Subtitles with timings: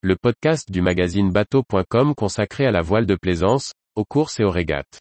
[0.00, 4.50] le podcast du magazine bateau.com consacré à la voile de plaisance, aux courses et aux
[4.50, 5.00] régates.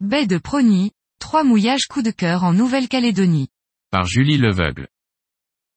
[0.00, 0.90] Baie de Prony,
[1.20, 3.50] trois mouillages coup de cœur en Nouvelle-Calédonie.
[3.92, 4.88] Par Julie Leveugle.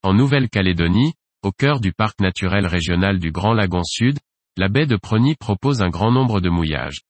[0.02, 1.14] En Nouvelle-Calédonie,
[1.44, 4.18] au cœur du parc naturel régional du Grand Lagon Sud,
[4.58, 7.02] la baie de Prony propose un grand nombre de mouillages.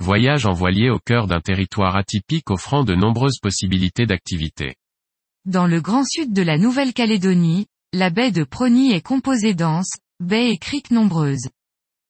[0.00, 4.74] Voyage en voilier au cœur d'un territoire atypique offrant de nombreuses possibilités d'activité.
[5.44, 10.50] Dans le grand sud de la Nouvelle-Calédonie, la baie de Prony est composée dense, baies
[10.50, 11.48] et criques nombreuses.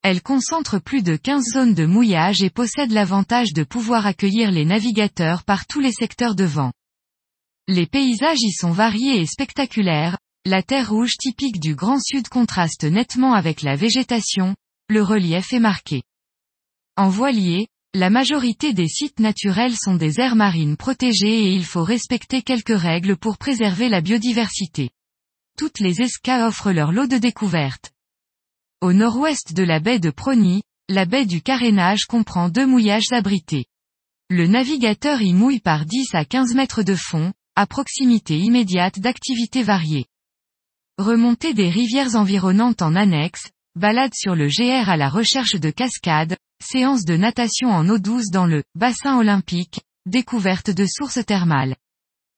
[0.02, 4.64] Elle concentre plus de 15 zones de mouillage et possède l'avantage de pouvoir accueillir les
[4.64, 6.72] navigateurs par tous les secteurs de vent.
[7.66, 12.84] Les paysages y sont variés et spectaculaires, la terre rouge typique du Grand Sud contraste
[12.84, 14.54] nettement avec la végétation,
[14.88, 16.02] le relief est marqué.
[16.96, 21.84] En voilier, la majorité des sites naturels sont des aires marines protégées et il faut
[21.84, 24.90] respecter quelques règles pour préserver la biodiversité.
[25.58, 27.92] Toutes les escas offrent leur lot de découvertes.
[28.80, 33.66] Au nord-ouest de la baie de Prony, la baie du carénage comprend deux mouillages abrités.
[34.30, 39.62] Le navigateur y mouille par 10 à 15 mètres de fond, à proximité immédiate d'activités
[39.62, 40.06] variées.
[40.96, 46.36] Remontée des rivières environnantes en annexe, balade sur le GR à la recherche de cascades,
[46.62, 51.76] séance de natation en eau douce dans le bassin olympique, découverte de sources thermales.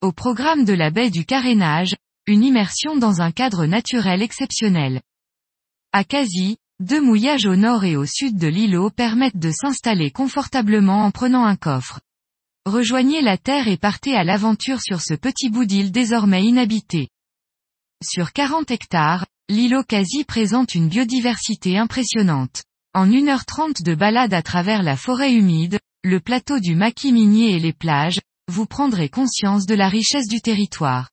[0.02, 1.94] Au programme de la baie du carénage,
[2.26, 5.00] une immersion dans un cadre naturel exceptionnel.
[5.92, 11.04] À Quasi, deux mouillages au nord et au sud de l'îlot permettent de s'installer confortablement
[11.04, 12.00] en prenant un coffre.
[12.66, 17.08] Rejoignez la terre et partez à l'aventure sur ce petit bout d'île désormais inhabité.
[18.02, 22.62] Sur 40 hectares, l'îlot quasi présente une biodiversité impressionnante.
[22.94, 27.58] En 1h30 de balade à travers la forêt humide, le plateau du maquis minier et
[27.58, 31.10] les plages, vous prendrez conscience de la richesse du territoire.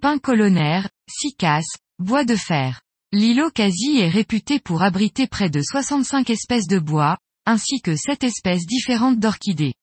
[0.00, 1.66] Pins colonnaires, cicasse,
[1.98, 2.80] bois de fer.
[3.10, 8.22] L'îlot quasi est réputé pour abriter près de 65 espèces de bois, ainsi que 7
[8.22, 9.74] espèces différentes d'orchidées.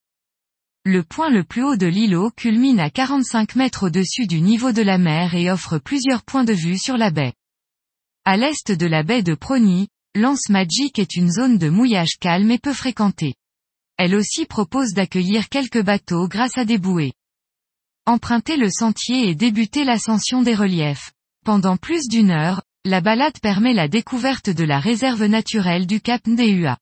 [0.86, 4.82] Le point le plus haut de l'îlot culmine à 45 mètres au-dessus du niveau de
[4.82, 7.34] la mer et offre plusieurs points de vue sur la baie.
[8.24, 12.52] À l'est de la baie de Prony, l'Anse Magic est une zone de mouillage calme
[12.52, 13.34] et peu fréquentée.
[13.98, 17.14] Elle aussi propose d'accueillir quelques bateaux grâce à des bouées.
[18.06, 21.12] Empruntez le sentier et débutez l'ascension des reliefs.
[21.46, 26.28] Pendant plus d'une heure, la balade permet la découverte de la réserve naturelle du Cap
[26.28, 26.78] Ndéua.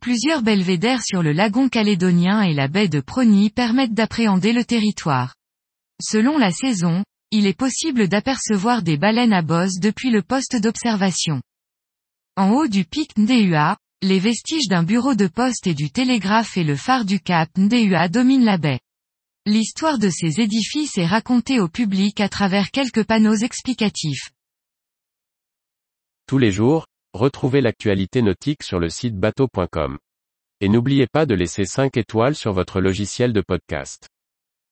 [0.00, 5.34] Plusieurs belvédères sur le lagon calédonien et la baie de Prony permettent d'appréhender le territoire.
[6.00, 11.42] Selon la saison, il est possible d'apercevoir des baleines à bosse depuis le poste d'observation.
[12.36, 16.64] En haut du pic Ndéua, les vestiges d'un bureau de poste et du télégraphe et
[16.64, 18.80] le phare du Cap Ndéua dominent la baie.
[19.44, 24.30] L'histoire de ces édifices est racontée au public à travers quelques panneaux explicatifs.
[26.26, 29.98] Tous les jours, retrouvez l'actualité nautique sur le site bateau.com.
[30.60, 34.08] Et n'oubliez pas de laisser 5 étoiles sur votre logiciel de podcast.